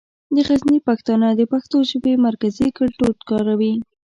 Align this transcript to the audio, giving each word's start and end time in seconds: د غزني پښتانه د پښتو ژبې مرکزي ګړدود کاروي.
د 0.35 0.37
غزني 0.47 0.79
پښتانه 0.87 1.27
د 1.33 1.41
پښتو 1.51 1.77
ژبې 1.89 2.13
مرکزي 2.27 2.67
ګړدود 2.77 3.17
کاروي. 3.29 3.73